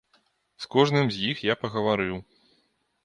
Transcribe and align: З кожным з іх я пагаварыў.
З 0.63 0.69
кожным 0.75 1.11
з 1.17 1.21
іх 1.33 1.37
я 1.51 1.57
пагаварыў. 1.67 2.15